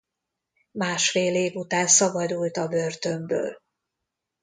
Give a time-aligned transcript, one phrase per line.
[0.71, 3.61] Másfél év után szabadult a börtönből.